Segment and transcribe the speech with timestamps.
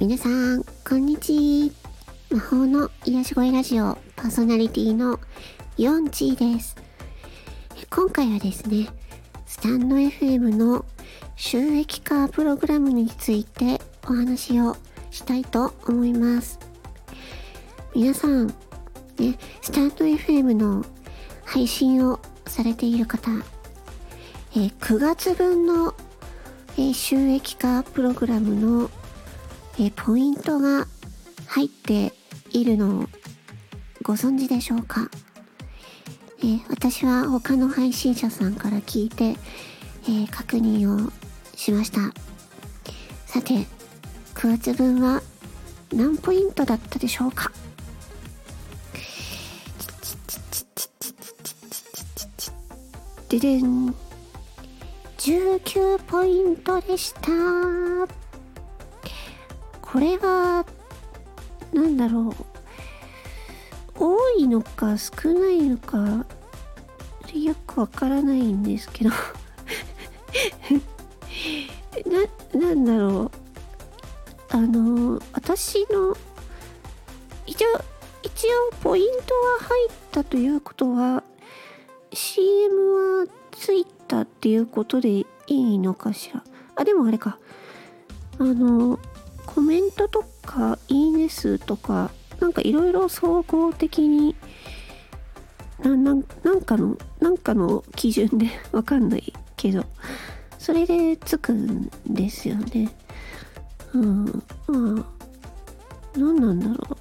[0.00, 1.72] 皆さん、こんにち
[2.30, 2.36] は。
[2.36, 5.18] 魔法の癒し声ラジオパーソナリティの
[5.76, 6.76] ヨンチーです。
[7.90, 8.88] 今回はですね、
[9.44, 10.84] スタンド FM の
[11.34, 14.76] 収益化プログラムについてお話を
[15.10, 16.60] したいと思います。
[17.92, 18.54] 皆さん、ね、
[19.62, 20.84] スタンド FM の
[21.44, 23.32] 配信をされている方、
[24.54, 25.92] え、9月分の、
[26.78, 28.90] え、収益化プログラムの、
[29.80, 30.86] え、ポイントが
[31.46, 32.12] 入って
[32.50, 33.06] いるのを
[34.02, 35.08] ご存知でしょうか、
[36.42, 39.36] え私は他の配信者さんから聞いて、
[40.08, 41.12] え確認を
[41.54, 42.12] しました。
[43.26, 43.66] さて、
[44.34, 45.22] 9月分は
[45.92, 47.52] 何ポイントだったでしょうか？
[53.28, 53.94] ででん。
[55.18, 58.27] 19ポイントでした。
[59.98, 60.64] これは、
[61.72, 62.34] なんだろう。
[63.96, 66.24] 多いのか少ないのか、
[67.34, 69.10] よくわからないんですけど
[72.54, 73.30] な、なんだろう。
[74.50, 76.16] あの、私の、
[77.44, 77.80] 一応、
[78.22, 81.24] 一応ポイントは入ったということは、
[82.12, 86.44] CM はついたっていうことでいいのかしら。
[86.76, 87.40] あ、でもあれか。
[88.38, 89.00] あの、
[89.58, 94.36] コメントとか、いいね数とか、なんかいろいろ総合的に
[95.80, 96.14] な、な
[96.44, 99.84] なんかの、なんかの基準で わかんないけど、
[100.60, 102.94] それでつくんですよね。
[103.94, 104.24] うん。
[104.68, 105.04] まあ、
[106.16, 106.96] 何なんだろ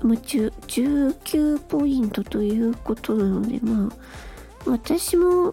[0.00, 0.06] う。
[0.06, 5.52] まあ、19ポイントということなので、まあ、私も、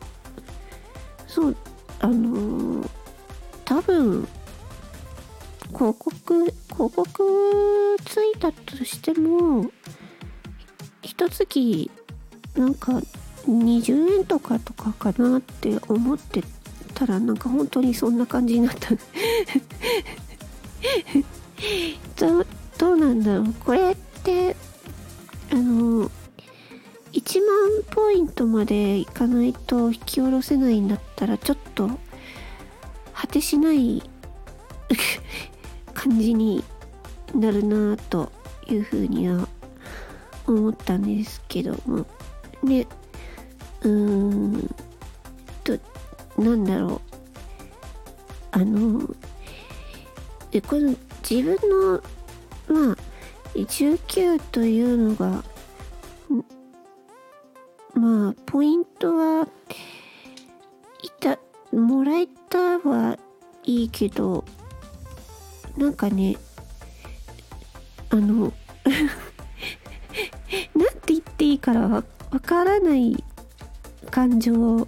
[1.25, 1.55] そう、
[1.99, 2.89] あのー、
[3.65, 4.27] 多分、
[5.75, 9.69] 広告、広告ついたとしても、
[11.01, 11.91] 一月、
[12.55, 13.01] なんか、
[13.47, 16.41] 20円とかとかかなって思って
[16.93, 18.95] たら、なんか本当にそんな感じになった。
[22.15, 22.45] ど
[22.77, 24.55] どうなんだろうこれで
[25.51, 26.09] あの
[27.13, 31.89] 1万ポイントまでいかないと引き下ろせないんだったらちょっと
[33.13, 34.03] 果てしない
[36.05, 36.63] 感じに
[37.33, 38.31] なるなと
[38.67, 39.47] いうふうには
[40.45, 42.05] 思ったんですけども。
[42.61, 42.87] ね
[43.81, 44.75] うーん
[45.63, 45.77] と
[46.37, 47.01] なんだろう。
[48.51, 49.01] あの
[50.67, 50.95] この
[51.27, 52.01] 自分の
[52.69, 52.97] まあ
[53.55, 55.43] 19というのが
[57.95, 59.47] まあポイントは
[61.01, 61.39] いた
[61.75, 63.17] もらえたは
[63.63, 64.45] いいけど
[65.77, 66.37] なんかね
[68.09, 68.53] あの
[70.75, 72.03] なんて言っていいからわ
[72.41, 73.23] からない
[74.09, 74.87] 感情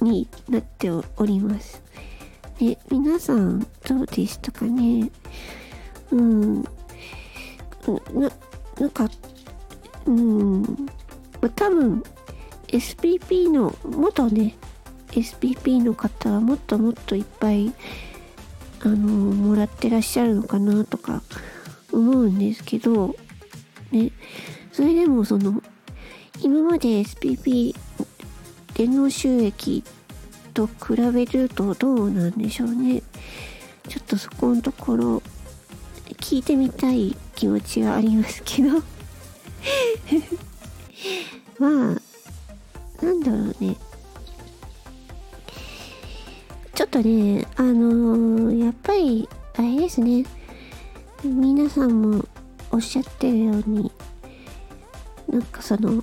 [0.00, 1.82] になっております。
[2.58, 5.10] で皆さんどうでしたかね？
[6.10, 6.62] うん。
[6.62, 6.70] な、
[8.80, 9.08] なんか、
[10.06, 10.62] うん。
[11.40, 12.02] ま、多分、
[12.68, 14.56] SPP の、元ね、
[15.08, 17.72] SPP の方はもっともっといっぱい、
[18.86, 21.22] あの、もらってらっしゃるのかなとか
[21.92, 23.16] 思うんですけど、
[23.90, 24.12] ね、
[24.70, 25.60] それでもその、
[26.40, 27.74] 今まで SPP
[28.74, 29.82] 電脳収益
[30.54, 33.02] と比べるとどうなんでしょうね。
[33.88, 35.20] ちょっとそこのところ
[36.18, 38.78] 聞いてみたい気持ちはありますけど。
[41.58, 41.70] まあ
[43.04, 43.76] なんだろうね。
[46.96, 50.24] とねあのー、やっぱりあれですね。
[51.22, 52.24] 皆さんも
[52.70, 53.90] おっしゃってるように
[55.28, 56.02] なんかその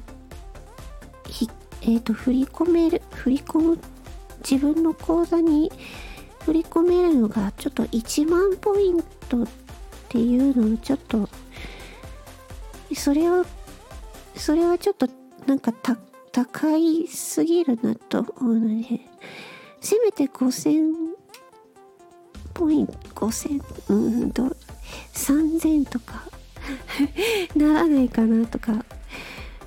[1.27, 1.49] ひ
[1.81, 3.79] えっ、ー、と振り込める振り込む
[4.47, 5.71] 自分の口座に
[6.45, 9.47] 振り込めるのがちょっと1万ポイントっ
[10.09, 11.27] ていうのをちょっと
[12.95, 13.45] それを
[14.35, 15.07] それはちょっと
[15.47, 15.73] なんか
[16.31, 18.99] 高いすぎるなと思うので
[19.83, 20.93] せめて5000
[22.53, 23.61] ポイント5000
[23.93, 24.43] うんと
[25.13, 26.23] 3000とか
[27.57, 28.85] ならないかなとか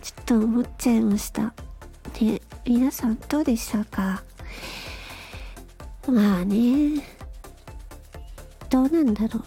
[0.02, 1.52] ちょっと思っちゃいました。
[2.18, 4.22] で皆さんどうでしたか？
[6.08, 7.04] まあね
[8.70, 9.44] どうなんだろう。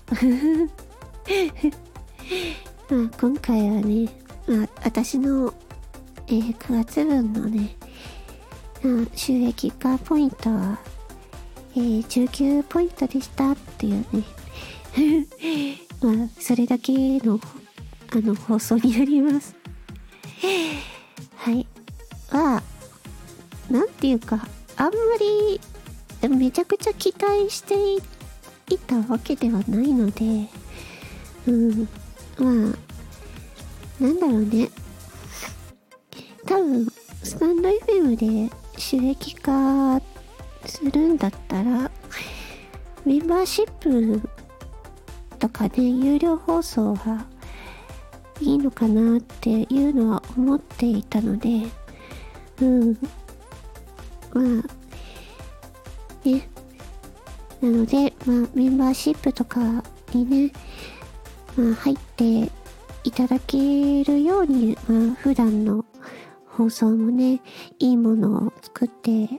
[2.94, 4.07] まあ今回はね、
[4.48, 5.51] まあ私の、
[6.27, 7.75] えー、9月分のね、
[9.15, 10.79] 収益化ポイントは、
[11.75, 14.23] えー、19ポイントでしたっていうね、
[16.01, 17.39] まあ、それだけの、
[18.11, 19.55] あの、放送になります。
[21.35, 21.67] はい。
[22.29, 22.63] は、
[23.69, 24.47] なんていうか、
[24.77, 25.59] あんまり、
[26.29, 27.75] めちゃくちゃ期待して
[28.73, 30.47] いたわけではないので、
[31.47, 31.87] うん、
[32.37, 34.69] まあ、なんだろうね。
[36.45, 36.87] 多分、
[37.23, 40.01] スタンド FM で収益化
[40.65, 41.91] するんだったら、
[43.05, 44.21] メンバーシップ
[45.37, 47.25] とかね、有料放送が
[48.39, 51.67] いいのかなっていうのは思っていたので、
[52.61, 52.97] うん。
[54.33, 54.45] まあ、
[56.27, 56.49] ね。
[57.61, 59.59] なので、まあ、メンバーシップとか
[60.13, 60.53] にね、
[61.57, 62.49] まあ、入って
[63.03, 63.57] いただけ
[64.05, 65.83] るように、まあ、普段の
[66.49, 67.41] 放送もね、
[67.79, 69.29] いいものを作ってい、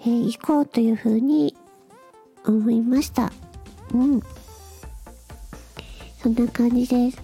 [0.00, 1.56] えー、こうというふうに
[2.44, 3.32] 思いました。
[3.92, 4.20] うん。
[6.22, 7.22] そんな感じです。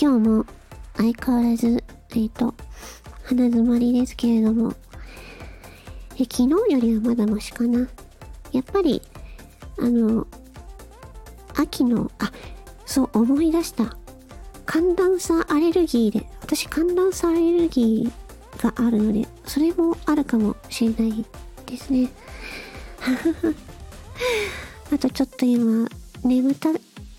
[0.00, 0.46] 今日も
[0.96, 2.54] 相変わらず、えっ、ー、と、
[3.24, 4.74] 鼻詰まりですけれども、
[6.16, 7.88] え昨日よりはまだマシかな。
[8.52, 9.00] やっぱり、
[9.78, 10.26] あの、
[11.54, 12.32] 秋の、あ、
[12.84, 13.96] そう思い出した。
[14.70, 21.24] 寒暖差アレルギーで、私寒暖差アレルギーがあるので、それもあるかもしれない
[21.66, 22.08] ですね。
[24.94, 25.88] あとちょっと今、
[26.22, 26.68] 眠た、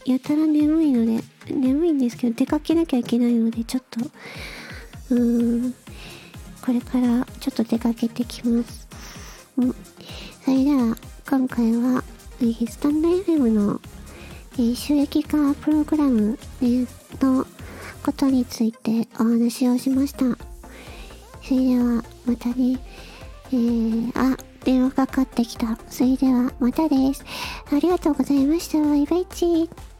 [0.05, 1.21] やたら眠いので、
[1.53, 3.99] 眠いんですけど、出かけなきゃいけないので、ちょっと、
[5.09, 5.73] うーん、
[6.61, 8.87] これからちょっと出かけてきます。
[9.57, 9.75] うん。
[10.45, 10.95] それでは、
[11.29, 12.01] 今回は、
[12.39, 13.81] スタンド FM の、
[14.53, 16.87] えー、収益化プログラム、ね、
[17.19, 17.45] の
[18.03, 20.25] ことについてお話をしました。
[21.43, 22.79] それでは、またね、
[23.51, 25.77] えー、あ、電話かかってきた。
[25.89, 27.23] それでは、またです。
[27.71, 28.79] ありがとうございました。
[28.79, 29.90] バイバイチー。